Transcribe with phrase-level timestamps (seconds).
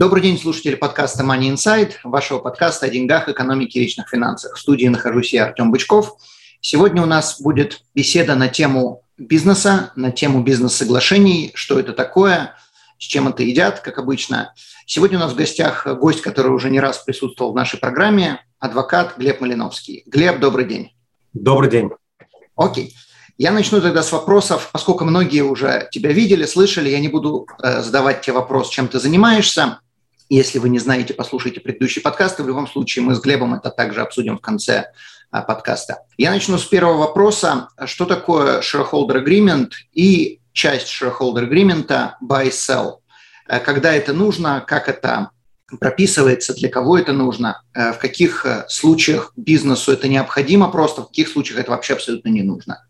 [0.00, 4.56] Добрый день, слушатели подкаста Money Insight, вашего подкаста о деньгах, экономике и личных финансах.
[4.56, 6.16] В студии нахожусь я, Артем Бычков.
[6.62, 12.54] Сегодня у нас будет беседа на тему бизнеса, на тему бизнес-соглашений, что это такое,
[12.98, 14.54] с чем это едят, как обычно.
[14.86, 19.18] Сегодня у нас в гостях гость, который уже не раз присутствовал в нашей программе, адвокат
[19.18, 20.04] Глеб Малиновский.
[20.06, 20.94] Глеб, добрый день.
[21.34, 21.90] Добрый день.
[22.56, 22.94] Окей.
[23.36, 27.82] Я начну тогда с вопросов, поскольку многие уже тебя видели, слышали, я не буду э,
[27.82, 29.80] задавать тебе вопрос, чем ты занимаешься.
[30.32, 32.44] Если вы не знаете, послушайте предыдущие подкасты.
[32.44, 34.92] В любом случае мы с Глебом это также обсудим в конце
[35.32, 36.04] э, подкаста.
[36.16, 37.68] Я начну с первого вопроса.
[37.84, 42.98] Что такое shareholder agreement и часть shareholder agreement buy-sell?
[43.48, 45.30] Э, когда это нужно, как это
[45.80, 51.60] прописывается, для кого это нужно, в каких случаях бизнесу это необходимо просто, в каких случаях
[51.60, 52.84] это вообще абсолютно не нужно.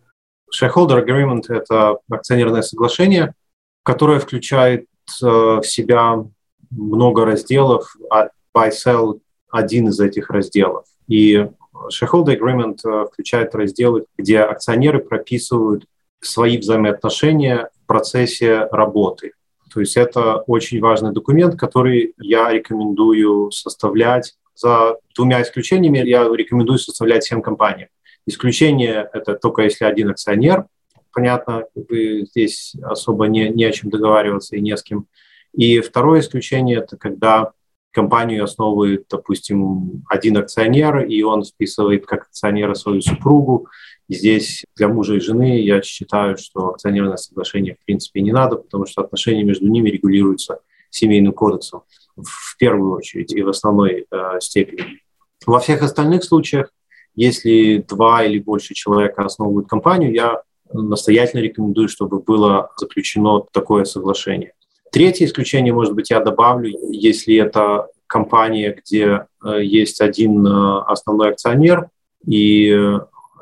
[0.55, 3.34] Shareholder Agreement– это акционерное соглашение,
[3.83, 4.86] которое включает
[5.22, 6.24] э, в себя
[6.70, 10.84] много разделов, а buy-sell– один из этих разделов.
[11.08, 11.48] И
[11.88, 15.86] Shareholder Agreement э, включает разделы, где акционеры прописывают
[16.20, 19.32] свои взаимоотношения в процессе работы.
[19.72, 24.34] То есть это очень важный документ, который я рекомендую составлять.
[24.55, 27.88] За двумя исключениями я рекомендую составлять всем компаниям.
[28.27, 30.66] Исключение– это только если один акционер.
[31.12, 35.06] Понятно, здесь особо не, не о чем договариваться и не с кем.
[35.54, 37.52] И второе исключение– это когда
[37.92, 43.68] компанию основывает, допустим, один акционер, и он списывает как акционера свою супругу.
[44.08, 48.86] Здесь для мужа и жены я считаю, что акционерное соглашение в принципе не надо, потому
[48.86, 50.60] что отношения между ними регулируются
[50.90, 51.83] семейным кодексом
[52.16, 55.00] в первую очередь и в основной э, степени.
[55.46, 56.70] Во всех остальных случаях
[57.14, 64.52] если два или больше человек основывают компанию, я настоятельно рекомендую, чтобы было заключено такое соглашение.
[64.92, 71.30] Третье исключение, может быть, я добавлю, если это компания, где э, есть один э, основной
[71.30, 71.89] акционер,
[72.27, 72.98] и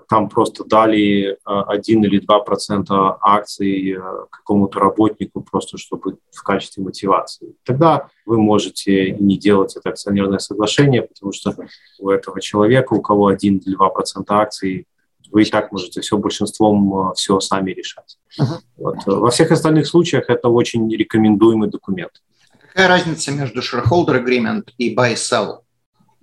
[0.09, 4.01] там просто дали 1 или 2 процента акций э,
[4.31, 7.55] какому-то работнику просто чтобы в качестве мотивации.
[7.65, 11.55] Тогда вы можете не делать это акционерное соглашение, потому что
[11.99, 14.87] у этого человека, у кого 1 или 2 процента акций,
[15.31, 18.19] вы и так можете все большинством э, все сами решать.
[18.41, 18.59] Uh-huh.
[18.77, 18.97] Вот.
[19.07, 22.13] Во всех остальных случаях это очень рекомендуемый документ.
[22.61, 25.59] Какая разница между shareholder agreement и buy-sell?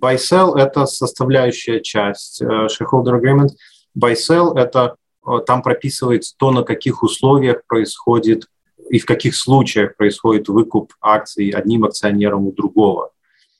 [0.02, 3.50] Buy-sell– это составляющая часть э, shareholder agreement–
[3.98, 4.96] Buy-sell– это
[5.26, 8.48] э, там прописывается то, на каких условиях происходит
[8.90, 13.12] и в каких случаях происходит выкуп акций одним акционером у другого.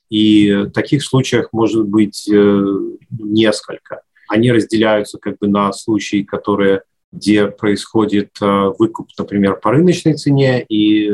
[0.08, 2.30] И таких случаев может быть
[3.10, 4.02] несколько.
[4.28, 6.82] Они разделяются как бы на случаи, которые,
[7.12, 11.10] где происходит э, выкуп, например, по рыночной цене, и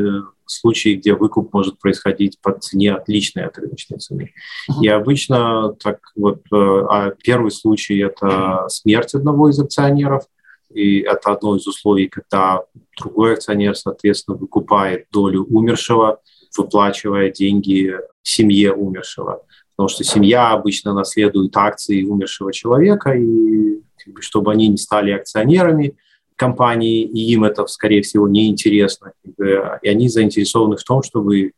[0.47, 4.33] случаи, где выкуп может происходить по цене отличной от рыночной цены.
[4.71, 4.83] Uh-huh.
[4.83, 10.25] И обычно так вот э, а первый случай это смерть одного из акционеров,
[10.71, 12.63] и это одно из условий, когда
[12.99, 16.21] другой акционер, соответственно, выкупает долю умершего,
[16.57, 19.43] выплачивая деньги семье умершего.
[19.77, 23.81] Потому что семья обычно наследует акции умершего человека, и
[24.21, 25.97] чтобы они не стали акционерами,
[26.37, 29.13] компании, и им это, скорее всего, неинтересно.
[29.25, 31.53] И они заинтересованы в том, чтобы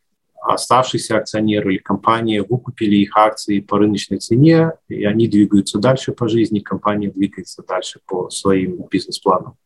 [0.45, 6.29] оставшиеся акционеры или компания выкупили их акции по рыночной цене, и они двигаются дальше по
[6.29, 9.57] жизни, компания двигается дальше по своим бизнес-планам.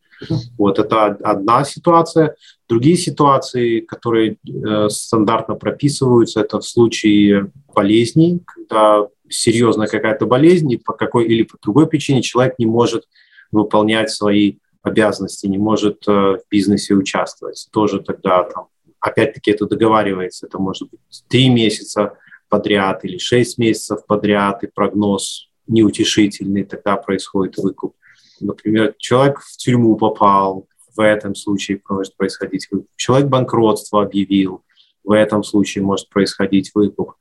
[0.57, 2.37] Вот это одна ситуация.
[2.69, 10.79] Другие ситуации, которые э, стандартно прописываются, это в случае болезней, когда серьезная какая-то болезнь, и
[10.79, 13.05] по какой или по другой причине человек не может
[13.53, 17.69] выполнять свои обязанности, не может э, в бизнесе участвовать.
[17.71, 18.67] Тоже тогда там,
[18.99, 22.15] опять-таки это договаривается, это может быть три месяца
[22.49, 27.95] подряд или шесть месяцев подряд, и прогноз неутешительный, тогда происходит выкуп.
[28.41, 30.67] Например, человек в тюрьму попал,
[30.97, 32.89] в этом случае может происходить выкуп.
[32.97, 34.63] Человек банкротство объявил,
[35.05, 37.13] в этом случае может происходить выкуп.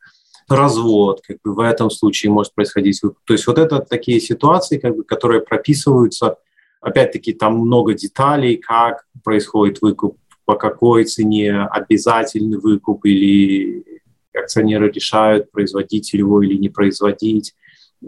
[0.50, 3.02] Развод, как бы в этом случае может происходить.
[3.02, 6.38] То есть вот это такие ситуации, как бы, которые прописываются
[6.82, 14.02] Опять-таки там много деталей, как происходит выкуп, по какой цене, обязательный выкуп или
[14.34, 17.56] акционеры решают, производить его или не производить.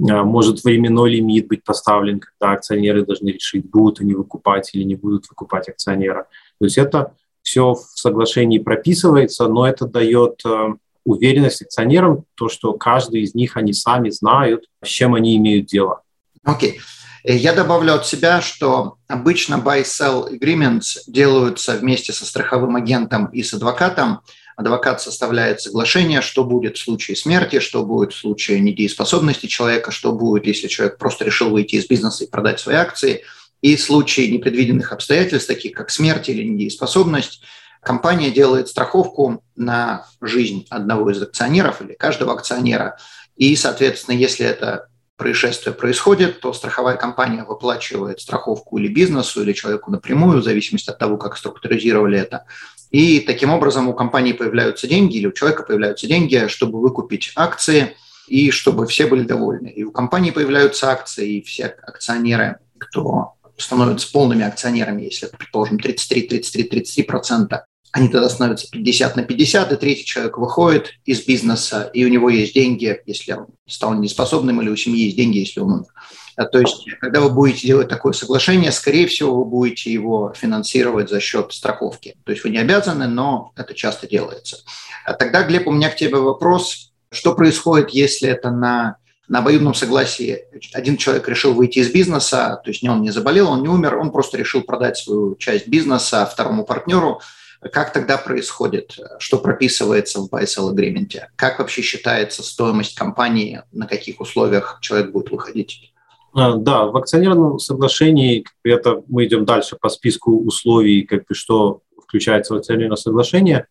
[0.09, 4.95] А, может временной лимит быть поставлен, когда акционеры должны решить, будут они выкупать или не
[4.95, 6.27] будут выкупать акционера.
[6.59, 10.75] То есть это все в соглашении прописывается, но это дает э,
[11.09, 16.01] уверенность акционерам, то, что каждый из них, они сами знают, с чем они имеют дело.
[16.43, 16.77] Окей.
[16.77, 16.81] Okay.
[17.23, 23.43] Э, я добавлю от себя, что обычно buy-sell agreements делаются вместе со страховым агентом и
[23.43, 24.21] с адвокатом.
[24.55, 30.11] Адвокат составляет соглашение, что будет в случае смерти, что будет в случае недееспособности человека, что
[30.11, 33.23] будет, если человек просто решил выйти из бизнеса и продать свои акции.
[33.61, 37.41] И в случае непредвиденных обстоятельств, таких как смерть или недееспособность,
[37.81, 42.97] компания делает страховку на жизнь одного из акционеров или каждого акционера.
[43.35, 44.87] И, соответственно, если это
[45.19, 50.97] происшествие происходит, то страховая компания выплачивает страховку или бизнесу, или человеку напрямую, в зависимости от
[50.97, 52.45] того, как структуризировали это.
[52.89, 57.95] И таким образом у компании появляются деньги или у человека появляются деньги, чтобы выкупить акции
[58.27, 59.67] и чтобы все были довольны.
[59.67, 65.79] И у компании появляются акции, и все акционеры, кто становятся полными акционерами, если это, предположим,
[65.79, 71.25] 33, 33, 33 процента, они тогда становятся 50 на 50, и третий человек выходит из
[71.25, 75.39] бизнеса, и у него есть деньги, если он стал неспособным, или у семьи есть деньги,
[75.39, 75.87] если он умер.
[76.35, 81.09] А, то есть, когда вы будете делать такое соглашение, скорее всего, вы будете его финансировать
[81.09, 82.15] за счет страховки.
[82.23, 84.57] То есть вы не обязаны, но это часто делается.
[85.05, 86.91] А тогда, Глеб, у меня к тебе вопрос.
[87.11, 88.97] Что происходит, если это на,
[89.27, 90.43] на обоюдном согласии
[90.73, 93.97] один человек решил выйти из бизнеса, то есть не он не заболел, он не умер,
[93.97, 97.19] он просто решил продать свою часть бизнеса второму партнеру–
[97.59, 98.97] как тогда происходит?
[99.19, 101.19] Что прописывается в buy-sell agreement?
[101.35, 103.63] Как вообще считается стоимость компании?
[103.71, 105.93] На каких условиях человек будет выходить?
[106.33, 111.81] А, да, в акционерном соглашении это мы идем дальше по списку условий, как бы что
[112.01, 113.67] включается в акционерное соглашение.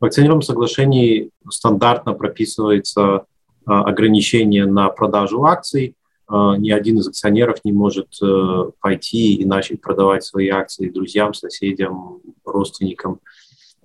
[0.00, 3.24] В акционерном соглашении стандартно прописывается
[3.66, 5.94] а, ограничение на продажу акций.
[6.28, 11.32] А, ни один из акционеров не может э, пойти и начать продавать свои акции друзьям,
[11.32, 13.20] соседям, родственникам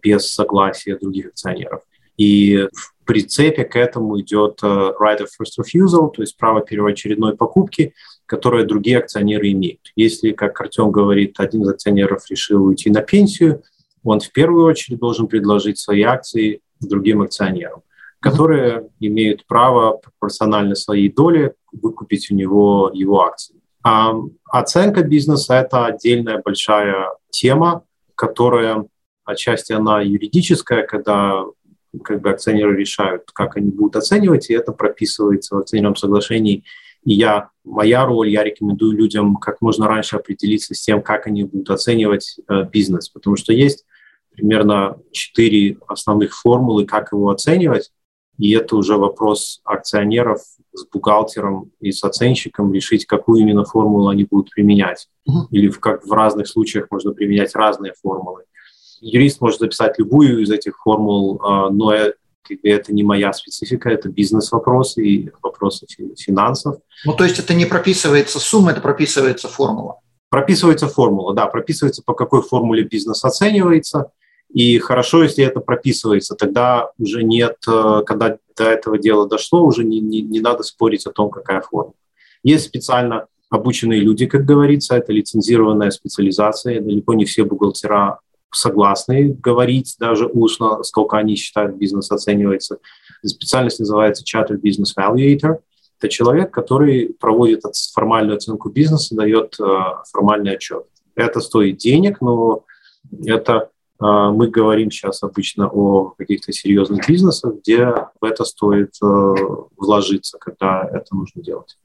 [0.01, 1.83] без согласия других акционеров.
[2.17, 7.37] И в прицепе к этому идет э, right of first refusal, то есть право первоочередной
[7.37, 7.93] покупки,
[8.25, 9.91] которое другие акционеры имеют.
[9.95, 13.63] Если, как Артем говорит, один из акционеров решил уйти на пенсию,
[14.03, 17.83] он в первую очередь должен предложить свои акции другим акционерам,
[18.23, 23.57] которые имеют право пропорционально своей доле выкупить у него его акции.
[23.83, 24.13] А
[24.49, 27.83] оценка бизнеса– это отдельная большая тема,
[28.15, 28.85] которая
[29.25, 31.43] отчасти она юридическая, когда
[32.01, 36.63] как бы акционеры решают, как они будут оценивать, и это прописывается в акционерном соглашении.
[37.03, 41.43] И я, моя роль, я рекомендую людям как можно раньше определиться с тем, как они
[41.43, 43.83] будут оценивать э, бизнес, потому что есть
[44.31, 47.91] примерно четыре основных формулы, как его оценивать,
[48.37, 50.41] и это уже вопрос акционеров
[50.73, 55.07] с бухгалтером и с оценщиком решить, какую именно формулу они будут применять.
[55.29, 55.47] Uh-huh.
[55.51, 58.43] Или в, как в разных случаях можно применять разные формулы
[59.03, 65.05] юрист может записать любую из этих формул, а, но это не моя специфика, это бизнес-вопросы
[65.05, 65.85] и вопросы
[66.17, 66.77] финансов.
[67.05, 69.99] Ну, то есть это не прописывается сумма, это прописывается формула?
[70.29, 74.11] Прописывается формула, да, прописывается, по какой формуле бизнес оценивается.
[74.53, 79.83] И хорошо, если это прописывается, тогда уже нет, э, когда до этого дела дошло, уже
[79.83, 81.95] не, не, не надо спорить о том, какая формула.
[82.43, 86.81] Есть специально обученные люди, как говорится, это лицензированная специализация.
[86.81, 88.19] Далеко не все бухгалтера
[88.51, 92.77] согласны говорить даже устно, сколько они считают бизнес оценивается.
[93.25, 95.59] Специальность называется Chartered Business Valuator.
[95.99, 97.61] Это человек, который проводит
[97.93, 99.65] формальную оценку бизнеса, дает э,
[100.11, 100.85] формальный отчет.
[101.15, 102.65] Это стоит денег, но
[103.25, 103.69] это
[103.99, 107.85] мы говорим сейчас обычно о каких-то серьезных бизнесах, где
[108.19, 109.35] в это стоит э,
[109.77, 111.77] вложиться, когда это нужно делать.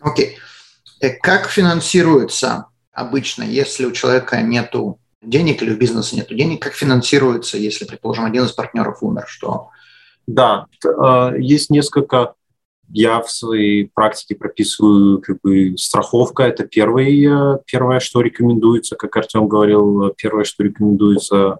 [0.00, 0.36] Окей.
[1.00, 1.14] Okay.
[1.22, 7.58] Как финансируется обычно, если у человека нету денег или у бизнеса нет денег, как финансируется,
[7.58, 9.70] если, предположим, один из партнеров умер, что...
[10.26, 12.34] Да, а, есть несколько
[12.88, 16.44] я в своей практике прописываю как бы страховка.
[16.44, 21.58] Это первое, первое, что рекомендуется, как Артем говорил, первое, что рекомендуется,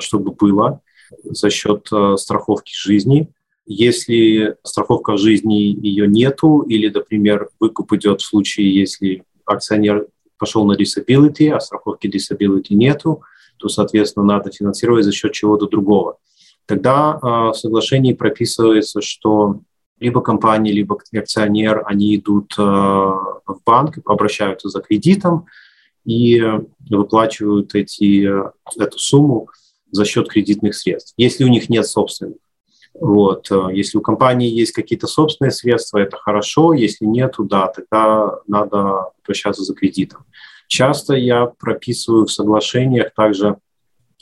[0.00, 0.80] чтобы было
[1.24, 3.28] за счет а, страховки жизни.
[3.66, 10.06] Если страховка жизни ее нету, или, например, выкуп идет в случае, если акционер
[10.38, 13.22] пошел на disability, а страховки disability нету,
[13.56, 16.18] то, соответственно, надо финансировать за счет чего-то другого.
[16.66, 19.60] Тогда э, в соглашении прописывается, что
[20.04, 25.46] либо компания, либо акционер, они идут э, в банк, обращаются за кредитом
[26.04, 26.42] и
[26.90, 28.28] выплачивают эти,
[28.78, 29.48] эту сумму
[29.90, 32.36] за счет кредитных средств, если у них нет собственных.
[32.92, 33.50] Вот.
[33.50, 36.74] Э, если у компании есть какие-то собственные средства, это хорошо.
[36.74, 40.26] Если нету, да, тогда надо обращаться за кредитом.
[40.68, 43.56] Часто я прописываю в соглашениях также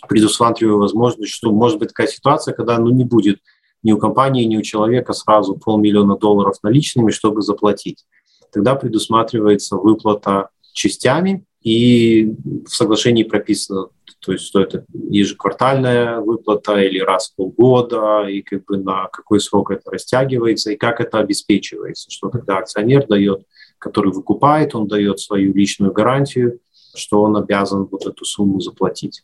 [0.09, 3.41] предусматриваю возможность, что может быть такая ситуация, когда ну, не будет
[3.83, 8.05] ни у компании, ни у человека сразу полмиллиона долларов наличными, чтобы заплатить.
[8.53, 12.35] Тогда предусматривается выплата частями, и
[12.67, 13.89] в соглашении прописано,
[14.21, 19.41] то есть что это ежеквартальная выплата или раз в полгода, и как бы на какой
[19.41, 23.45] срок это растягивается, и как это обеспечивается, что тогда акционер дает,
[23.79, 26.59] который выкупает, он дает свою личную гарантию,
[26.95, 29.23] что он обязан вот эту сумму заплатить.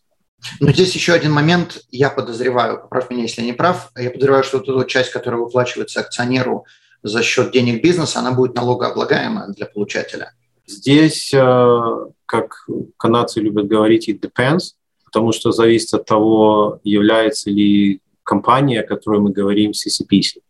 [0.60, 4.44] Но здесь еще один момент, я подозреваю, поправь меня, если я не прав, я подозреваю,
[4.44, 6.64] что вот эта часть, которая выплачивается акционеру
[7.02, 10.32] за счет денег бизнеса, она будет налогооблагаемая для получателя.
[10.66, 12.66] Здесь, э, как
[12.98, 19.20] канадцы любят говорить, it depends, потому что зависит от того, является ли компания, о которой
[19.20, 20.40] мы говорим, CCPC,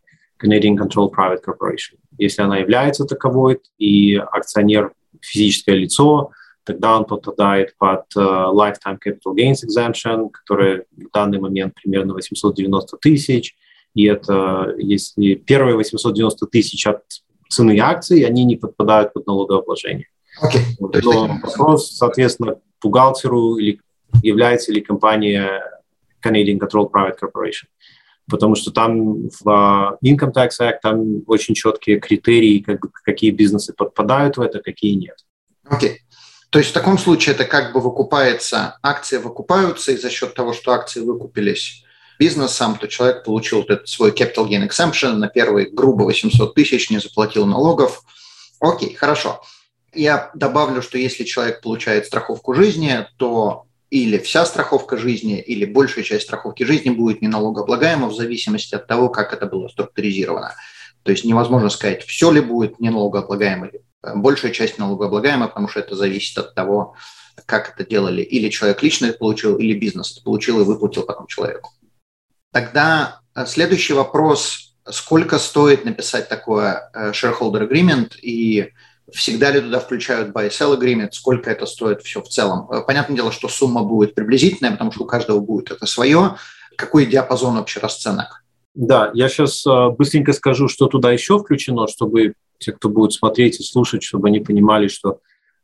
[0.43, 1.99] Canadian Control Private Corporation.
[2.19, 6.33] Если она является таковой, и акционер физическое лицо,
[6.69, 12.99] тогда он попадает под uh, Lifetime Capital Gains Exemption, который в данный момент примерно 890
[12.99, 13.57] тысяч.
[13.95, 17.03] И это если первые 890 тысяч от
[17.49, 20.09] цены акций, они не подпадают под налогообложение.
[20.43, 20.61] Okay.
[20.79, 23.81] Вот, но вопрос, соответственно, бухгалтеру или
[24.23, 25.63] является ли компания
[26.23, 27.69] Canadian Control Private Corporation.
[28.31, 33.73] Потому что там в uh, Income Tax Act там очень четкие критерии, как какие бизнесы
[33.73, 35.17] подпадают в это, какие нет.
[35.65, 35.91] Окей.
[35.91, 36.08] Okay.
[36.51, 40.55] То есть в таком случае это как бы выкупается, акции выкупаются, и за счет того,
[40.55, 41.85] что акции выкупились
[42.19, 46.91] бизнесом, то человек получил вот этот свой capital gain exemption на первые грубо 800 тысяч,
[46.91, 48.03] не заплатил налогов.
[48.61, 49.43] Окей, хорошо.
[49.95, 56.05] Я добавлю, что если человек получает страховку жизни, то или вся страховка жизни, или большая
[56.05, 60.55] часть страховки жизни будет не налогооблагаема в зависимости от того, как это было структуризировано.
[61.09, 63.81] То есть невозможно сказать, все ли будет не налогооблагаемо или
[64.15, 66.97] большая часть налогооблагаема, потому что это зависит от того,
[67.47, 68.21] как это делали.
[68.21, 71.71] Или человек лично это получил, или бизнес это получил и выплатил потом человеку.
[72.53, 74.75] Тогда э, следующий вопрос.
[74.87, 78.75] Сколько стоит написать такое э, shareholder agreement и
[79.11, 82.71] всегда ли туда включают buy-sell agreement, сколько это стоит все в целом?
[82.71, 86.37] Э, понятное дело, что сумма будет приблизительная, потому что у каждого будет это свое.
[86.77, 88.45] Какой диапазон вообще расценок?
[88.75, 89.65] Да, я сейчас
[89.97, 94.41] быстренько скажу, что туда еще включено, чтобы те, кто будет смотреть и слушать, чтобы они
[94.41, 95.21] понимали, что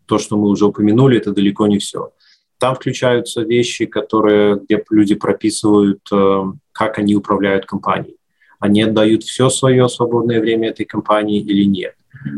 [0.07, 2.13] то, что мы уже упомянули, это далеко не все.
[2.59, 6.43] Там включаются вещи, которые, где люди прописывают, э,
[6.73, 8.17] как они управляют компанией.
[8.61, 11.95] Они отдают все свое свободное время этой компании или нет.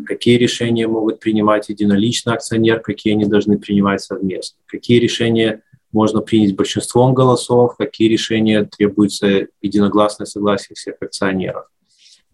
[0.06, 4.58] Какие решения могут принимать единолично акционер, какие они должны принимать совместно.
[4.66, 5.62] Какие решения
[5.96, 11.66] можно принять большинством голосов, какие решения требуется единогласное согласие всех акционеров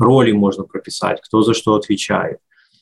[0.02, 2.38] роли можно прописать, кто за что отвечает.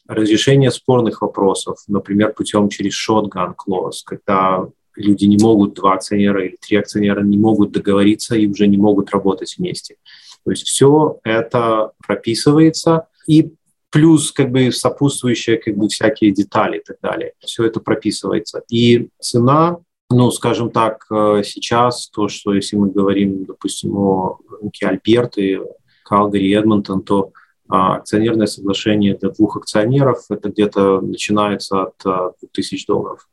[0.09, 6.57] Разрешение спорных вопросов, например, путем через shotgun clause, когда люди не могут, два акционера или
[6.61, 9.97] три акционера не могут договориться и уже не могут работать вместе.
[10.45, 13.53] То есть все это прописывается, и
[13.91, 17.33] плюс как бы сопутствующие как бы всякие детали и так далее.
[17.41, 18.63] Все это прописывается.
[18.69, 19.79] И цена,
[20.11, 25.61] ну, скажем так, э, сейчас то, что если мы говорим, допустим, о рынке Альберты,
[26.05, 27.33] Калгари и Эдмонтон, то
[27.69, 31.95] а, акционерное соглашение для двух акционеров это где-то начинается от
[32.41, 33.29] 2000 а, долларов.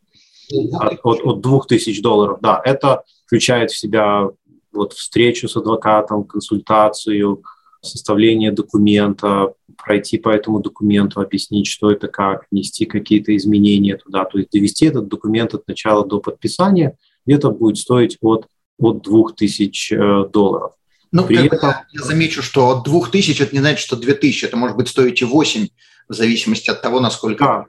[0.80, 2.62] От, от, от 2000 долларов, да.
[2.64, 4.30] Это включает в себя
[4.72, 7.42] вот встречу с адвокатом, консультацию,
[7.88, 14.38] составление документа, пройти по этому документу, объяснить, что это как, внести какие-то изменения туда, то
[14.38, 20.30] есть довести этот документ от начала до подписания, где-то будет стоить от, от 2000 э,
[20.30, 20.74] долларов.
[21.12, 21.60] Ну, При этом...
[21.62, 25.22] я, я замечу, что от 2000 это не значит, что 2000, это может быть стоить
[25.22, 25.68] и 8,
[26.10, 27.44] в зависимости от того, насколько...
[27.44, 27.66] Да,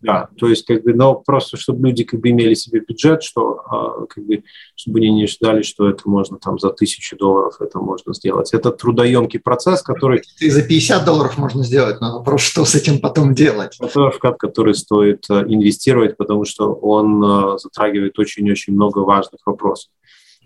[0.00, 3.60] да, то есть, как бы, но просто, чтобы люди как бы имели себе бюджет, что,
[3.66, 4.42] а, как бы,
[4.74, 8.52] чтобы они не ждали, что это можно там за тысячу долларов это можно сделать.
[8.54, 10.22] Это трудоемкий процесс, который...
[10.40, 13.76] И за 50 долларов можно сделать, но вопрос, что с этим потом делать?
[13.80, 19.90] Это вклад, который стоит э, инвестировать, потому что он э, затрагивает очень-очень много важных вопросов.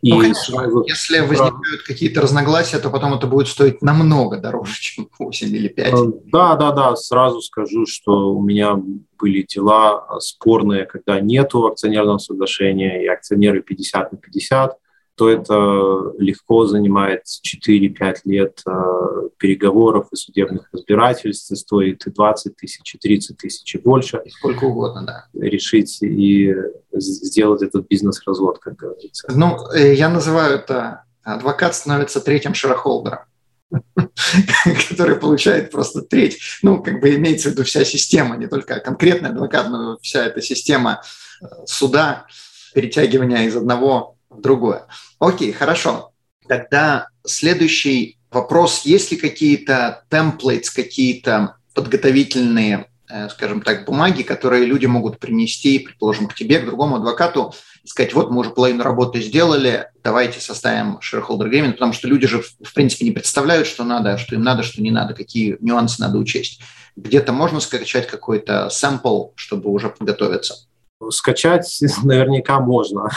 [0.04, 0.84] И ну, конечно, сразу...
[0.86, 5.94] если возникают какие-то разногласия, то потом это будет стоить намного дороже, чем 8 или 5.
[5.94, 5.96] Э,
[6.26, 8.76] да, да, да, сразу скажу, что у меня
[9.18, 14.76] были дела спорные, когда нету акционерного соглашения, и акционеры 50 на 50
[15.16, 18.72] то это легко занимает 4-5 лет э,
[19.38, 24.20] переговоров и судебных разбирательств, стоит и 20 тысяч, и 30 тысяч, и больше.
[24.24, 25.26] И сколько угодно, да.
[25.40, 26.54] Решить и
[26.92, 29.30] сделать этот бизнес-развод, как говорится.
[29.34, 33.20] Ну, э, я называю это адвокат становится третьим шерохолдером.
[34.88, 36.38] который получает просто треть.
[36.62, 40.40] Ну, как бы имеется в виду вся система, не только конкретный адвокат, но вся эта
[40.40, 41.02] система
[41.42, 42.26] э, суда,
[42.74, 44.86] перетягивания из одного другое.
[45.18, 46.12] Окей, хорошо.
[46.48, 48.82] Тогда следующий вопрос.
[48.84, 56.26] Есть ли какие-то темплейтс, какие-то подготовительные Э, скажем так, бумаги, которые люди могут принести, предположим,
[56.26, 60.98] к тебе, к другому адвокату, и сказать, вот мы уже половину работы сделали, давайте составим
[60.98, 64.62] shareholder agreement, потому что люди же, в принципе, не представляют, что надо, что им надо,
[64.62, 66.60] что не надо, какие нюансы надо учесть.
[66.96, 70.66] Где-то можно скачать какой-то sample, чтобы уже подготовиться?
[71.10, 73.10] Скачать наверняка можно.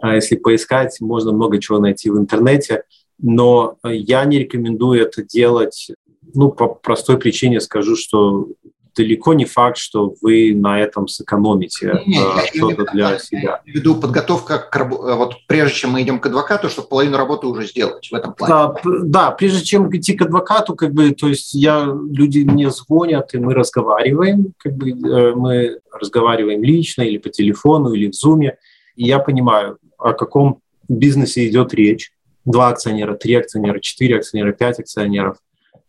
[0.00, 2.84] А если поискать, можно много чего найти в интернете,
[3.18, 5.90] но я не рекомендую это делать
[6.34, 8.48] ну, по простой причине скажу, что
[8.96, 13.60] далеко не факт, что вы на этом сэкономите э, что-то для себя.
[13.66, 17.46] Я веду подготовка к э, вот прежде чем мы идем к адвокату, чтобы половину работы
[17.46, 18.54] уже сделать в этом плане.
[18.54, 23.34] Да, да, прежде чем идти к адвокату, как бы, то есть я люди мне звонят
[23.34, 28.58] и мы разговариваем, как бы э, мы разговариваем лично или по телефону или в зуме,
[28.96, 32.12] и я понимаю, о каком бизнесе идет речь.
[32.44, 35.38] Два акционера, три акционера, четыре акционера, пять акционеров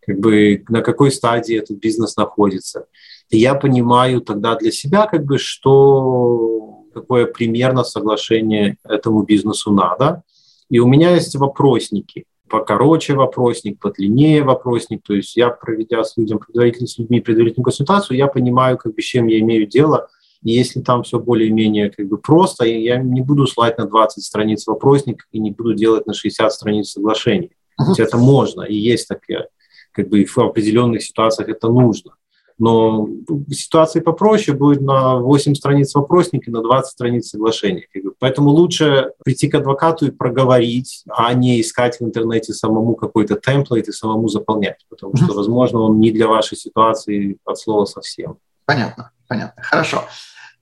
[0.06, 2.86] как бы на какой стадии этот бизнес находится.
[3.30, 10.24] И я понимаю тогда для себя, как бы, что какое примерно соглашение этому бизнесу надо.
[10.70, 12.26] И у меня есть вопросники.
[12.48, 15.02] Покороче вопросник, подлиннее вопросник.
[15.04, 19.02] То есть я, проведя с, людьми, предварительно, с людьми предварительную консультацию, я понимаю, как бы,
[19.02, 20.08] с чем я имею дело.
[20.46, 24.68] И если там все более-менее как бы просто, я не буду слать на 20 страниц
[24.68, 27.52] вопросник и не буду делать на 60 страниц соглашений.
[27.82, 27.96] Uh-huh.
[27.98, 29.48] Это можно, и есть такие
[29.92, 32.12] как бы в определенных ситуациях это нужно.
[32.60, 33.10] Но
[33.50, 37.88] ситуации попроще будет на 8 страниц вопросника, на 20 страниц соглашения.
[38.20, 43.88] Поэтому лучше прийти к адвокату и проговорить, а не искать в интернете самому какой-то темплейт
[43.90, 48.38] и самому заполнять, потому что, возможно, он не для вашей ситуации от слова совсем.
[48.66, 49.62] Понятно, понятно.
[49.64, 50.04] Хорошо.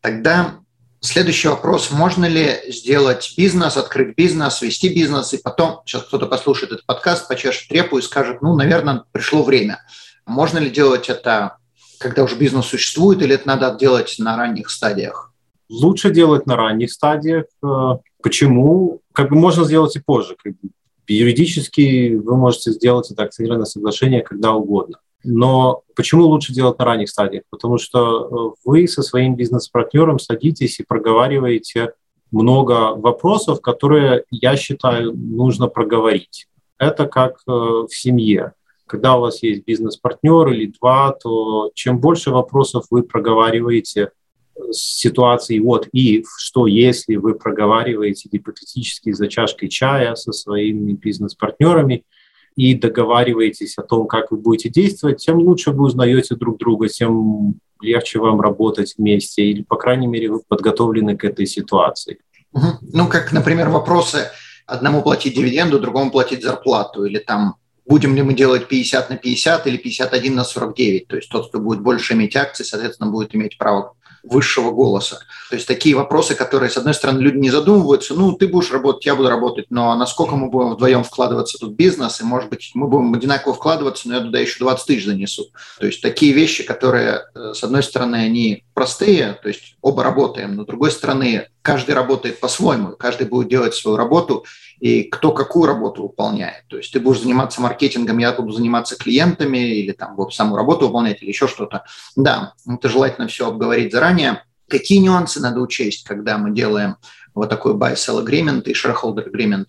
[0.04, 0.60] Тогда
[1.06, 1.92] Следующий вопрос.
[1.92, 7.28] Можно ли сделать бизнес, открыть бизнес, вести бизнес, и потом, сейчас кто-то послушает этот подкаст,
[7.28, 9.82] почешет трепу и скажет, ну, наверное, пришло время.
[10.26, 11.58] Можно ли делать это,
[12.00, 15.34] когда уже бизнес существует, или это надо делать на ранних стадиях?
[15.68, 17.48] Лучше делать на ранних стадиях.
[17.62, 19.02] Э, почему?
[19.12, 20.38] Как бы можно сделать и позже.
[20.42, 20.70] Как бы
[21.06, 25.00] юридически вы можете сделать это акционерное соглашение когда угодно.
[25.23, 27.43] Но почему лучше делать на ранних стадиях?
[27.49, 31.93] Потому что э, вы со своим бизнес-партнером садитесь и проговариваете
[32.31, 36.47] много вопросов, которые, я считаю, нужно проговорить.
[36.77, 38.53] Это как э, в семье.
[38.86, 44.12] Когда у вас есть бизнес-партнер или два, то чем больше вопросов вы проговариваете
[44.55, 52.03] с ситуацией вот и что если вы проговариваете гипотетически за чашкой чая со своими бизнес-партнерами–
[52.56, 57.56] и договариваетесь о том, как вы будете действовать, тем лучше вы узнаете друг друга, тем
[57.82, 62.20] легче вам работать вместе, или, по крайней мере, вы подготовлены к этой ситуации.
[62.54, 64.30] Ну, как, например, вопросы
[64.66, 69.68] одному платить дивиденду, другому платить зарплату, или там будем ли мы делать 50 на 50
[69.68, 71.08] или 51 на 49.
[71.08, 75.19] То есть тот, кто будет больше иметь акций, соответственно, будет иметь право высшего голоса.
[75.49, 79.05] То есть такие вопросы, которые, с одной стороны, люди не задумываются, ну, ты будешь работать,
[79.05, 82.71] я буду работать, но насколько мы будем вдвоем вкладываться тут в бизнес, и, может быть,
[82.73, 85.47] мы будем одинаково вкладываться, но я туда еще 20 тысяч занесу.
[85.79, 90.55] То есть такие вещи, которые, э, с одной стороны, они простые, то есть оба работаем,
[90.55, 94.45] но с другой стороны, каждый работает по-своему, каждый будет делать свою работу,
[94.84, 96.67] и кто какую работу выполняет.
[96.67, 100.88] То есть ты будешь заниматься маркетингом, я буду заниматься клиентами или там вот саму работу
[100.88, 101.86] выполнять или еще что-то.
[102.17, 104.43] Да, это желательно все обговорить заранее.
[104.67, 106.98] Какие нюансы надо учесть, когда мы делаем
[107.34, 109.67] вот такой buy-sell agreement и shareholder agreement?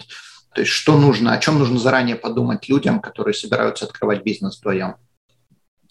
[0.53, 4.97] То есть что нужно, о чем нужно заранее подумать людям, которые собираются открывать бизнес вдвоем?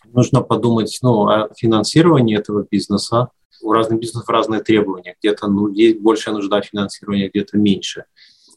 [0.03, 3.29] Нужно подумать ну, о финансировании этого бизнеса.
[3.61, 5.15] У разных бизнесов разные требования.
[5.21, 8.03] Где-то ну, есть большая нужда финансирования, где-то меньше.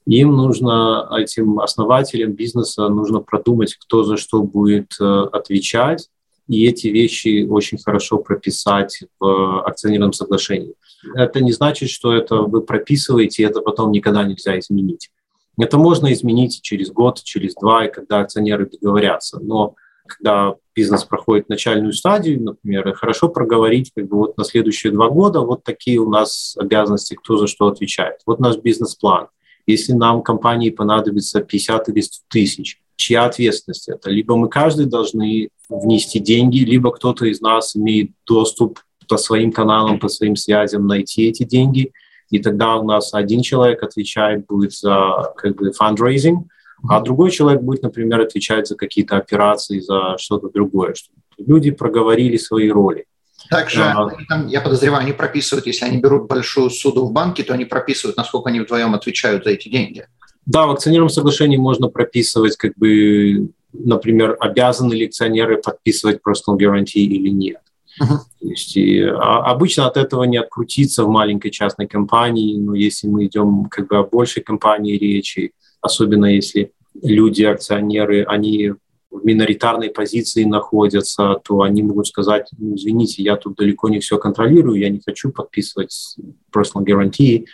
[0.07, 6.09] Им нужно, этим основателям бизнеса, нужно продумать, кто за что будет э, отвечать,
[6.49, 10.75] и эти вещи очень хорошо прописать в акционерном соглашении.
[11.15, 15.11] Это не значит, что это вы прописываете, и это потом никогда нельзя изменить.
[15.59, 19.41] Это можно изменить через год, через два, и когда акционеры договорятся.
[19.41, 19.75] Но
[20.07, 25.41] когда бизнес проходит начальную стадию, например, хорошо проговорить, как бы вот на следующие два года
[25.41, 28.21] вот такие у нас обязанности, кто за что отвечает.
[28.27, 29.29] Вот наш бизнес-план.
[29.67, 34.11] Если нам компании понадобится 50 или 100 тысяч, чья ответственность это?
[34.11, 39.99] Либо мы каждый должны внести деньги, либо кто-то из нас имеет доступ по своим каналам,
[39.99, 41.93] по своим связям найти эти деньги,
[42.31, 46.45] и тогда у нас один человек отвечает будет за как бы fundraising,
[46.89, 52.37] А другой человек будет, например, отвечать за какие-то операции, за что-то другое, чтобы люди проговорили
[52.37, 53.07] свои роли.
[53.51, 54.11] Также, а,
[54.49, 58.49] я подозреваю, они прописывают, если они берут большую суду в банке, то они прописывают, насколько
[58.49, 60.07] они вдвоем отвечают за эти деньги.
[60.47, 67.01] Да, в акционерном соглашении можно прописывать, как бы, например, обязаны ли акционеры подписывать personal guarantee
[67.01, 67.61] или нет.
[68.01, 68.19] Uh-huh.
[68.41, 73.09] То есть и, а, обычно от этого не открутиться в маленькой частной компании, но если
[73.09, 78.73] мы идем как бы о большей компании речи, особенно если люди, акционеры, они
[79.21, 84.19] в миноритарной позиции находятся, то они могут сказать, ну, извините, я тут далеко не все
[84.19, 86.17] контролирую, я не хочу подписывать
[86.55, 87.47] personal guarantee.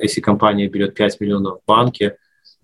[0.00, 2.16] Если компания берет 5 миллионов в банке,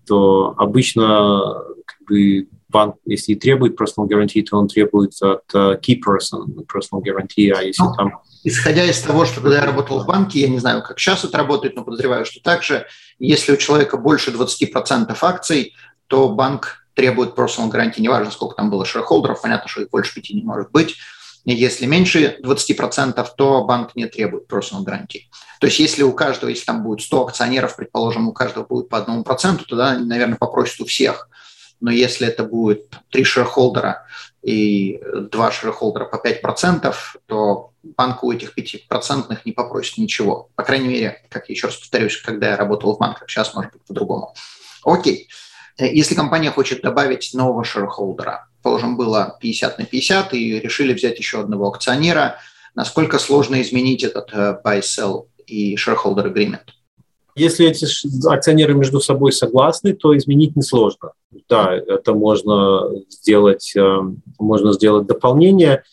[0.07, 5.79] то обычно как бы, банк, если и требует personal guarantee, то он требует от uh,
[5.79, 8.19] key person personal guarantee, а если ну, там...
[8.43, 11.37] Исходя из того, что когда я работал в банке, я не знаю, как сейчас это
[11.37, 12.85] работает, но подозреваю, что также,
[13.17, 15.73] если у человека больше 20% акций,
[16.07, 20.33] то банк требует personal гарантии, неважно, сколько там было шерхолдеров, понятно, что их больше пяти
[20.33, 20.95] не может быть.
[21.45, 25.29] Если меньше 20%, то банк не требует personal гарантии.
[25.59, 28.97] То есть если у каждого, если там будет 100 акционеров, предположим, у каждого будет по
[28.97, 31.29] одному проценту, тогда, наверное, попросят у всех.
[31.81, 34.07] Но если это будет три шерхолдера
[34.41, 34.99] и
[35.31, 36.95] два шерхолдера по 5%,
[37.27, 40.49] то банк у этих 5% не попросит ничего.
[40.55, 43.71] По крайней мере, как я еще раз повторюсь, когда я работал в банках, сейчас может
[43.73, 44.33] быть по-другому.
[44.83, 45.27] Окей.
[45.27, 45.31] Э,
[45.77, 51.41] если компания хочет добавить нового шерхолдера, положим, было 50 на 50, и решили взять еще
[51.41, 52.37] одного акционера,
[52.75, 56.61] насколько сложно изменить этот э, buy-sell и shareholder agreement?
[57.35, 57.85] Если эти
[58.27, 61.11] акционеры между собой согласны, то изменить несложно.
[61.49, 63.99] Да, это можно сделать, э,
[64.39, 65.83] можно сделать дополнение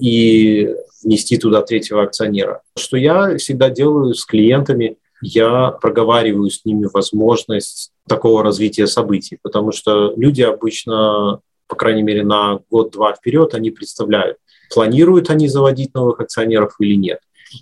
[0.00, 2.62] и внести туда третьего акционера.
[2.76, 9.72] Что я всегда делаю с клиентами, я проговариваю с ними возможность такого развития событий, потому
[9.72, 14.38] что люди обычно, по крайней мере, на год-два вперед, они представляют,
[14.72, 17.20] планируют они заводить новых акционеров или нет.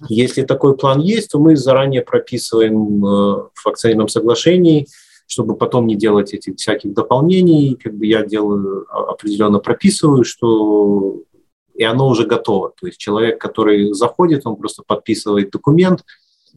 [0.09, 4.87] Если такой план есть, то мы заранее прописываем э, в акционерном соглашении,
[5.29, 7.77] чтобы потом не делать этих всяких дополнений.
[7.77, 11.23] Как бы я делаю определенно прописываю, что
[11.75, 12.73] и оно уже готово.
[12.81, 16.05] То есть человек, который заходит, он просто подписывает документ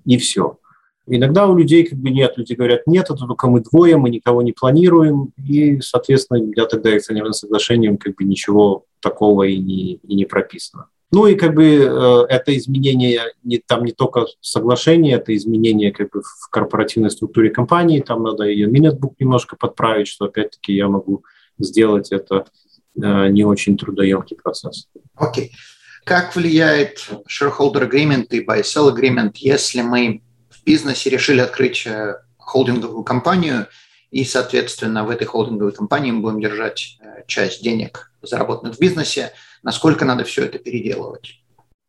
[0.05, 0.57] и все.
[1.09, 4.41] Иногда у людей как бы нет, люди говорят, нет, это только мы двое, мы никого
[4.41, 10.15] не планируем, и, соответственно, я тогда акционерным соглашением как бы ничего такого и не, и
[10.15, 10.87] не прописано.
[11.11, 16.11] Ну и как бы э, это изменение не, там не только соглашение, это изменение как
[16.11, 21.23] бы в корпоративной структуре компании, там надо ее минетбук немножко подправить, что опять-таки я могу
[21.57, 22.45] сделать это
[23.01, 24.87] э, не очень трудоемкий процесс.
[25.15, 25.47] Окей.
[25.47, 25.49] Okay.
[26.05, 30.21] Как влияет shareholder agreement и buy-sell agreement, если мы
[30.65, 33.67] бизнесе решили открыть э, холдинговую компанию,
[34.11, 39.31] и, соответственно, в этой холдинговой компании мы будем держать э, часть денег, заработанных в бизнесе.
[39.61, 41.41] Насколько надо все это переделывать?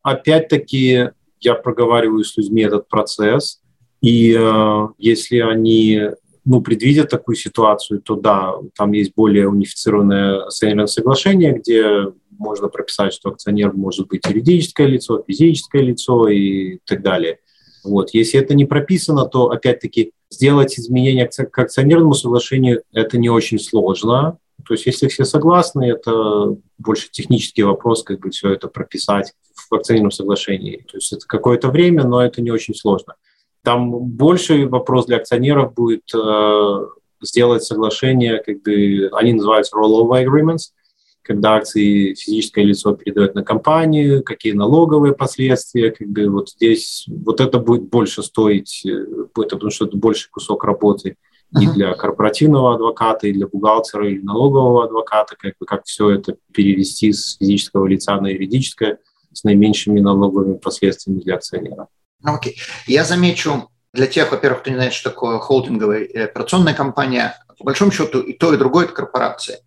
[0.03, 3.61] Опять-таки, я проговариваю с людьми этот процесс,
[4.01, 6.01] и э, если они
[6.45, 13.13] ну, предвидят такую ситуацию, то да, там есть более унифицированное акционерное соглашение, где можно прописать,
[13.13, 17.39] что акционер может быть юридическое лицо, физическое лицо и так далее–
[17.83, 18.13] вот.
[18.13, 24.37] Если это не прописано, то, опять-таки, сделать изменения к акционерному соглашению– это не очень сложно.
[24.65, 29.33] То есть, если все согласны, это больше технический вопрос, как бы все это прописать
[29.69, 30.85] в акционерном соглашении.
[30.89, 33.15] То есть, это какое-то время, но это не очень сложно.
[33.63, 36.85] Там больший вопрос для акционеров будет э,
[37.21, 40.71] сделать соглашение, как бы они называются rollover agreements–
[41.23, 47.41] когда акции физическое лицо передает на компанию, какие налоговые последствия, как бы вот здесь вот
[47.41, 51.17] это будет больше стоить, э, потому что это больше кусок работы
[51.59, 56.37] и для корпоративного адвоката, и для бухгалтера, и налогового адвоката, как бы как все это
[56.53, 58.99] перевести с физического лица на юридическое
[59.33, 61.87] с наименьшими налоговыми последствиями для акционера.
[62.23, 62.53] Окей.
[62.53, 62.55] Okay.
[62.87, 67.91] Я замечу, для тех, во-первых, кто не знает, что такое холдинговая операционная компания, по большому
[67.91, 69.59] счету и то, и другое– это корпорация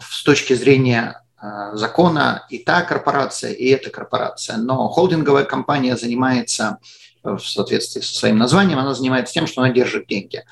[0.00, 4.56] с точки зрения э, закона и та корпорация, и эта корпорация.
[4.56, 6.78] Но холдинговая компания занимается,
[7.24, 10.44] э, в соответствии со своим названием, она занимается тем, что она держит деньги.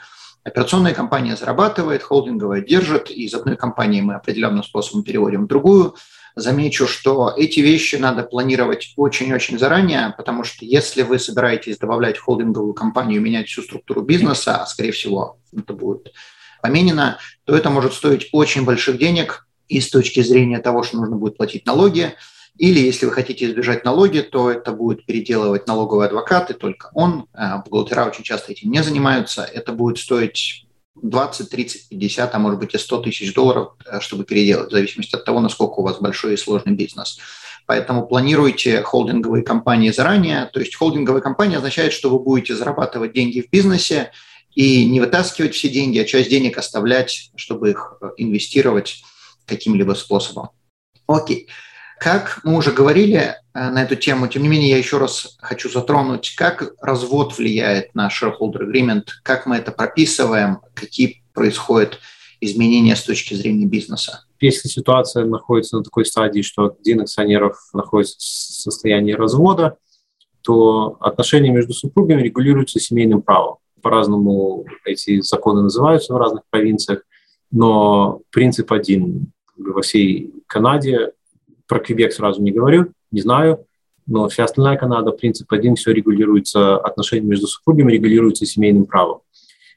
[0.44, 5.94] Операционная компания зарабатывает, холдинговая держит, и из одной компании мы определенным способом переводим в другую.
[6.37, 12.74] Замечу, что эти вещи надо планировать очень-очень заранее, потому что если вы собираетесь добавлять холдинговую
[12.74, 16.12] компанию, менять всю структуру бизнеса, а скорее всего это будет
[16.60, 21.16] поменено, то это может стоить очень больших денег и с точки зрения того, что нужно
[21.16, 22.14] будет платить налоги,
[22.58, 27.26] или если вы хотите избежать налоги, то это будет переделывать налоговый адвокат, и только он.
[27.32, 29.44] А бухгалтера очень часто этим не занимаются.
[29.44, 30.66] Это будет стоить
[31.00, 35.14] 20, 30, 50, а может быть и 100 тысяч долларов, э, чтобы переделать, в зависимости
[35.14, 37.18] от того, насколько у вас большой и сложный бизнес.
[37.66, 40.46] Поэтому планируйте холдинговые компании заранее.
[40.52, 44.10] То есть холдинговая компания означает, что вы будете зарабатывать деньги в бизнесе
[44.54, 49.02] и не вытаскивать все деньги, а часть денег оставлять, чтобы их э, инвестировать
[49.46, 50.50] каким-либо способом.
[51.06, 51.48] Окей.
[52.00, 55.68] Как мы уже говорили э, на эту тему, тем не менее, я еще раз хочу
[55.68, 61.98] затронуть, как развод влияет на shareholder agreement, как мы это прописываем, какие происходят
[62.40, 68.16] изменения с точки зрения бизнеса если ситуация находится на такой стадии, что один акционеров находится
[68.18, 69.76] в состоянии развода,
[70.42, 73.56] то отношения между супругами регулируются семейным правом.
[73.82, 77.02] По-разному эти законы называются в разных провинциях,
[77.50, 81.12] но принцип один во всей Канаде.
[81.66, 83.66] Про Квебек сразу не говорю, не знаю,
[84.06, 89.20] но вся остальная Канада, принцип один, все регулируется, отношения между супругами регулируются семейным правом.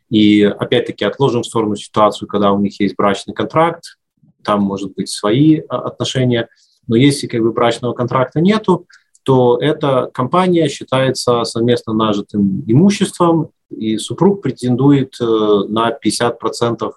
[0.10, 3.98] И опять-таки отложим в сторону ситуацию, когда у них есть брачный контракт,
[4.44, 6.50] там может быть свои а, отношения.
[6.88, 8.88] Но если как бы брачного контракта нету,
[9.24, 15.26] то эта компания считается совместно нажитым имуществом, и супруг претендует э,
[15.70, 16.92] на 50%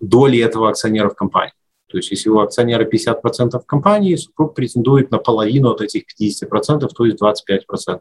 [0.00, 1.52] доли этого акционера в компании.
[1.88, 6.88] То есть если у акционера 50% в компании, супруг претендует на половину от этих 50%,
[6.88, 8.00] то есть 25%.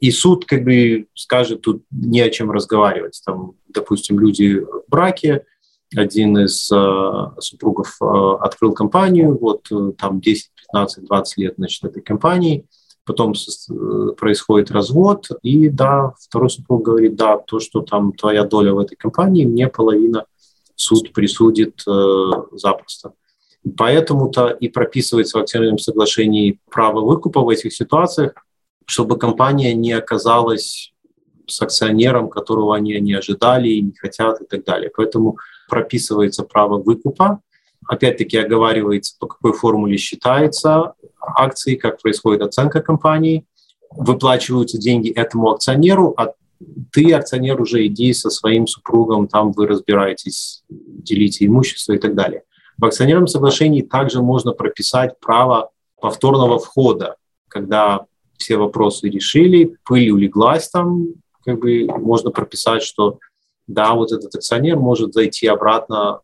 [0.00, 3.20] И суд как бы скажет, тут не о чем разговаривать.
[3.24, 5.46] Там, допустим, люди в браке,
[5.96, 8.04] один из э, супругов э,
[8.40, 12.66] открыл компанию, вот э, там 10, 15, 20 лет, значит, этой компании,
[13.04, 18.72] потом э, происходит развод, и да, второй супруг говорит, да, то, что там твоя доля
[18.72, 20.26] в этой компании, мне половина
[20.74, 23.12] суд присудит э, запросто.
[23.76, 28.34] Поэтому-то и прописывается в акционерном соглашении право выкупа в этих ситуациях,
[28.86, 30.92] чтобы компания не оказалась
[31.46, 34.90] с акционером, которого они не ожидали и не хотят и так далее.
[34.94, 35.38] Поэтому
[35.68, 37.40] прописывается право выкупа,
[37.88, 40.94] опять-таки оговаривается, по какой формуле считается
[41.26, 43.46] акции, как происходит оценка компании,
[43.90, 46.32] выплачиваются деньги этому акционеру, а
[46.92, 52.42] ты, акционер, уже иди со своим супругом, там вы разбираетесь, делите имущество и так далее.
[52.78, 57.16] В акционерном соглашении также можно прописать право повторного входа,
[57.48, 58.06] когда
[58.36, 61.06] все вопросы решили, пыль улеглась там,
[61.44, 63.18] как бы можно прописать, что
[63.66, 66.20] да, вот этот акционер может зайти обратно,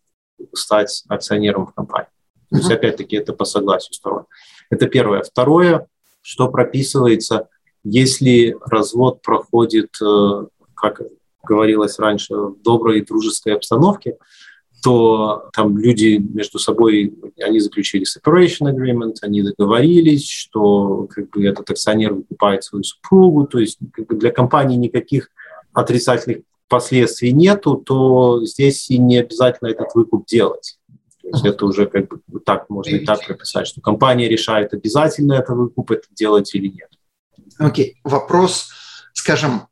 [0.53, 2.09] стать акционером в компании.
[2.51, 4.25] То есть, опять-таки, это по согласию сторон.
[4.71, 5.23] Это первое.
[5.23, 5.87] Второе,
[6.23, 7.49] что прописывается,
[7.85, 11.03] если развод проходит, э, как
[11.43, 14.17] говорилось раньше, в доброй и дружеской обстановке,
[14.83, 21.69] то там люди между собой, они заключили separation agreement, они договорились, что как бы, этот
[21.71, 25.31] акционер выкупает свою супругу, то есть как бы, для компании никаких
[25.73, 30.79] отрицательных последствий нету, то здесь и не обязательно этот выкуп делать.
[31.31, 35.35] То есть это уже как бы так можно и так прописать, что компания решает, обязательно
[35.35, 36.89] это выкуп это делать или нет.
[37.59, 38.11] Окей, okay.
[38.11, 38.71] вопрос,
[39.13, 39.69] скажем,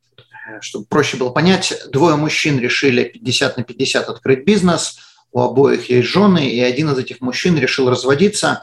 [0.61, 4.99] чтобы проще было понять, двое мужчин решили 50 на 50 открыть бизнес,
[5.33, 8.63] у обоих есть жены, и один из этих мужчин решил разводиться.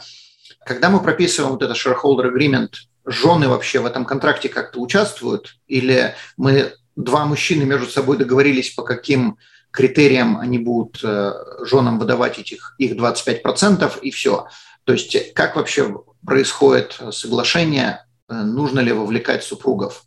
[0.66, 2.70] Когда мы прописываем вот это shareholder agreement,
[3.06, 5.58] жены вообще в этом контракте как-то участвуют?
[5.68, 9.38] Или мы два мужчины между собой договорились, по каким
[9.76, 14.48] критериям они будут э, женам выдавать этих, их 25%, и все.
[14.86, 20.04] То есть как вообще происходит соглашение, э, нужно ли вовлекать супругов?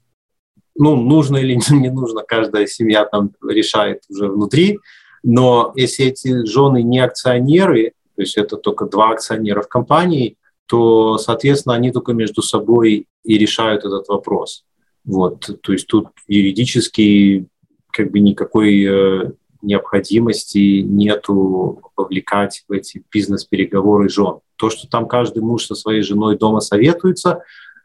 [0.74, 4.78] Ну, нужно или не нужно, каждая семья там решает уже внутри.
[5.22, 11.18] Но если эти жены не акционеры, то есть это только два акционера в компании, то,
[11.18, 14.64] соответственно, они только между собой и решают этот вопрос.
[15.04, 17.46] Вот, то есть тут юридически
[17.90, 19.32] как бы никакой э,
[19.68, 24.38] необходимости нету вовлекать в эти бизнес-переговоры жен.
[24.56, 27.42] То, что там каждый муж со своей женой дома советуется,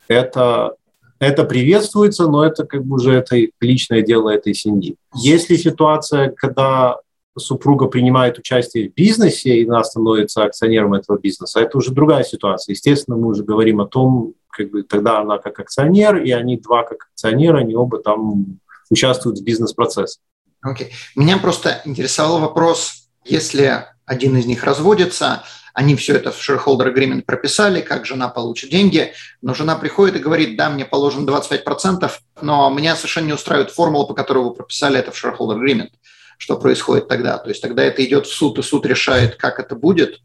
[0.08, 0.76] это,
[1.20, 4.96] это приветствуется, но это как бы уже это личное дело этой семьи.
[5.14, 6.98] Если ситуация, когда
[7.38, 12.74] супруга принимает участие в бизнесе, и она становится акционером этого бизнеса, это уже другая ситуация.
[12.74, 16.84] Естественно, мы уже говорим о том, как бы тогда она как акционер, и они два
[16.84, 20.20] как акционера, они оба там участвуют в бизнес-процессе.
[20.64, 20.88] Окей.
[20.88, 20.92] Okay.
[21.16, 27.24] Меня просто интересовал вопрос, если один из них разводится, они все это в shareholder agreement
[27.24, 32.70] прописали, как жена получит деньги, но жена приходит и говорит, да, мне положено 25%, но
[32.70, 35.90] меня совершенно не устраивает формула, по которой вы прописали это в shareholder agreement
[36.44, 37.38] что происходит тогда.
[37.38, 40.20] То есть тогда это идет в суд, и суд решает, как это будет.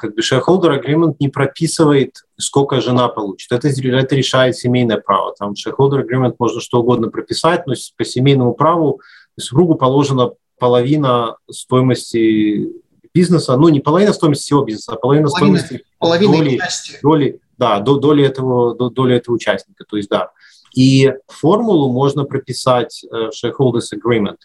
[0.00, 3.52] Как бы shareholder agreement не прописывает, сколько жена получит.
[3.52, 5.34] Это, это решает семейное право.
[5.38, 9.00] Там shareholder agreement можно что угодно прописать, но по семейному праву
[9.38, 12.72] супругу положено половина стоимости
[13.12, 16.98] бизнеса, ну не половина стоимости всего бизнеса, а половина, половина стоимости половина доли, части.
[17.02, 19.84] доли, да, до, доли этого, до, доли этого участника.
[19.88, 20.30] То есть да.
[20.74, 24.36] И формулу можно прописать в shareholders agreement.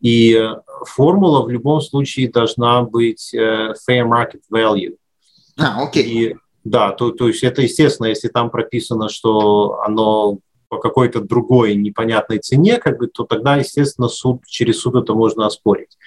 [0.00, 0.50] И
[0.86, 4.96] формула в любом случае должна быть fair market value.
[5.58, 6.04] А, окей.
[6.04, 11.74] И, да, то, то есть это естественно, если там прописано, что оно по какой-то другой
[11.74, 15.98] непонятной цене, как бы, то тогда, естественно, суд, через суд это можно оспорить.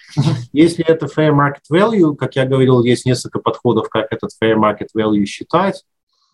[0.54, 4.88] Если это fair market value, как я говорил, есть несколько подходов, как этот fair market
[4.98, 5.84] value считать,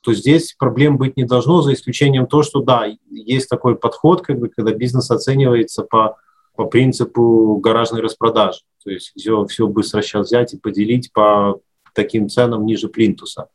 [0.01, 4.37] то здесь проблем быть не должно, за исключением того, что да, есть такой подход, как
[4.37, 6.17] бы, когда бизнес оценивается по,
[6.59, 8.59] по принципу гаражной распродажи.
[8.83, 11.61] То есть все, все быстро сейчас взять и поделить по
[11.95, 13.47] таким ценам ниже плинтуса.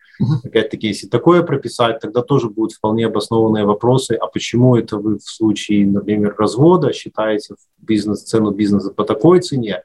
[0.42, 5.22] Опять-таки, если такое прописать, тогда тоже будут вполне обоснованные вопросы, а почему это вы в
[5.22, 9.82] случае, например, развода считаете бизнес, цену бизнеса по такой цене,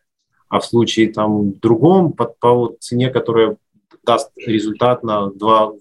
[0.48, 3.58] а в случае там другом по, по цене, которая
[4.06, 5.74] даст результат на два,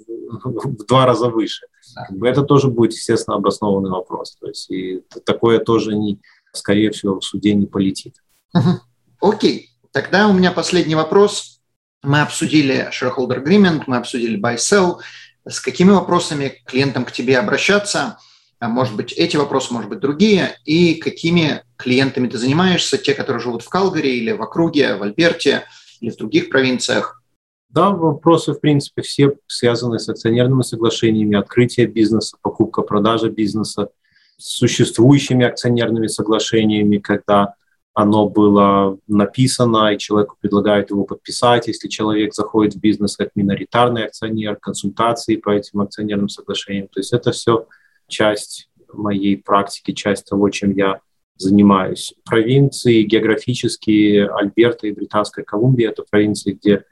[0.42, 1.66] в два раза выше.
[2.20, 4.36] Это тоже будет, естественно, обоснованный вопрос.
[4.40, 6.18] То есть и такое тоже, не,
[6.52, 8.16] скорее всего, в суде не полетит.
[8.56, 8.78] Uh-huh.
[9.20, 11.58] Окей, тогда у меня последний вопрос
[12.02, 14.98] мы обсудили shareholder agreement, мы обсудили buy-sell.
[15.46, 18.18] С какими вопросами клиентам к тебе обращаться?
[18.60, 20.56] А может быть, эти вопросы, может быть, другие.
[20.64, 22.98] И какими клиентами ты занимаешься?
[22.98, 25.64] Те, которые живут в Калгари или в округе, в Альберте
[26.00, 27.22] или в других провинциях?
[27.68, 33.88] Да, вопросы, в принципе, все связаны с акционерными соглашениями, открытие бизнеса, покупка, продажа бизнеса,
[34.38, 37.54] существующими акционерными соглашениями, когда
[37.92, 44.04] оно было написано, и человеку предлагают его подписать, если человек заходит в бизнес как миноритарный
[44.04, 46.86] акционер, консультации по этим акционерным соглашениям.
[46.86, 47.66] То есть это все
[48.06, 51.00] часть моей практики, часть того, чем я
[51.36, 52.14] занимаюсь.
[52.24, 56.84] Провинции географические Альберта и Британская Колумбия– это провинции, где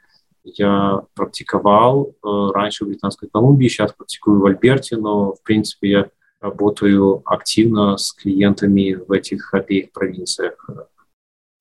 [0.43, 6.07] я практиковал э, раньше в Британской Колумбии, сейчас практикую в Альберте, но, в принципе, я
[6.41, 10.69] работаю активно с клиентами в этих обеих провинциях.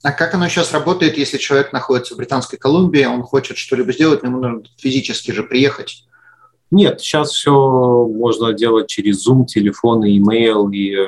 [0.04, 4.22] А как оно сейчас работает, если человек находится в Британской Колумбии, он хочет что-либо сделать,
[4.22, 6.06] но ему нужно физически же приехать?
[6.72, 7.52] Нет, сейчас все
[8.08, 11.06] можно делать через Zoom, телефон, имейл, и э,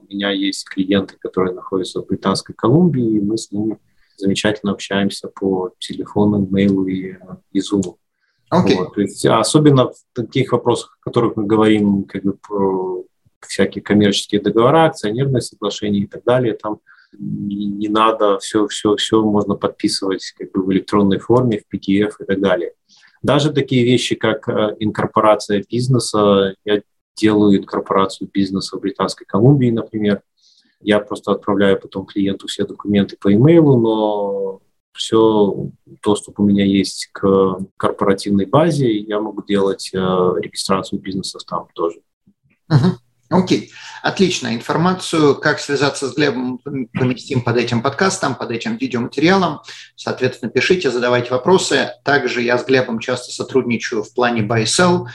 [0.00, 3.78] у меня есть клиенты, которые находятся в Британской Колумбии, и мы с ними
[4.16, 7.16] замечательно общаемся по телефону, имейлу и,
[7.52, 7.96] и Zoom.
[8.54, 8.76] Okay.
[8.76, 8.94] Вот.
[8.94, 13.04] То есть, особенно в таких вопросах, о которых мы говорим, как бы про
[13.40, 16.80] всякие коммерческие договора, акционерные соглашения и так далее, там
[17.18, 22.12] не, не надо, все, все, все можно подписывать как бы в электронной форме, в PDF
[22.20, 22.72] и так далее.
[23.22, 26.82] Даже такие вещи, как э, инкорпорация бизнеса, я
[27.16, 30.22] делаю инкорпорацию бизнеса в Британской Колумбии, например,
[30.80, 34.60] я просто отправляю потом клиенту все документы по имейлу, но
[34.94, 35.70] все,
[36.02, 41.66] доступ у меня есть к корпоративной базе, и я могу делать э, регистрацию бизнеса там
[41.74, 41.98] тоже.
[42.70, 42.92] Uh-huh.
[43.30, 44.54] Окей, отлично.
[44.54, 46.58] Информацию, как связаться с Глебом,
[46.92, 49.60] поместим под этим подкастом, под этим видеоматериалом.
[49.96, 51.90] Соответственно, пишите, задавайте вопросы.
[52.04, 55.06] Также я с Глебом часто сотрудничаю в плане buy-sell.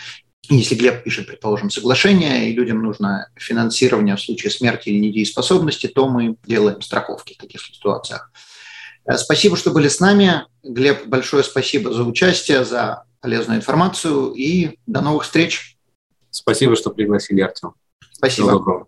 [0.50, 6.10] Если Глеб пишет, предположим, соглашение, и людям нужно финансирование в случае смерти или недееспособности, то
[6.10, 8.32] мы делаем страховки в таких ситуациях.
[9.10, 10.46] Э, спасибо, что были с нами.
[10.64, 15.78] Глеб, большое спасибо за участие, за полезную информацию и до новых встреч.
[16.30, 17.74] Спасибо, что пригласили, Артем.
[18.12, 18.88] Спасибо.